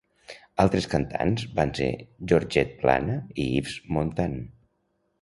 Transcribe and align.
Altres 0.63 0.87
cantants 0.93 1.43
van 1.59 1.75
ser 1.81 1.91
Georgette 2.33 2.77
Plana 2.83 3.21
i 3.45 3.49
Yves 3.61 3.81
Montand. 3.99 4.47